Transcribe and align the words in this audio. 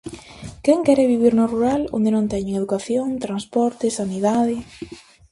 Quen 0.63 0.79
quere 0.85 1.09
vivir 1.13 1.33
no 1.35 1.45
rural 1.53 1.81
onde 1.95 2.09
non 2.15 2.25
teña 2.33 2.59
educación, 2.61 3.07
transporte, 3.25 3.95
sanidade...? 3.99 4.55